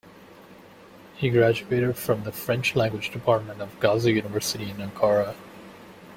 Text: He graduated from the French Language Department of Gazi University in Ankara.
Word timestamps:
He 1.15 1.29
graduated 1.29 1.95
from 1.95 2.23
the 2.23 2.31
French 2.31 2.75
Language 2.75 3.11
Department 3.11 3.61
of 3.61 3.79
Gazi 3.79 4.15
University 4.15 4.71
in 4.71 4.77
Ankara. 4.77 5.35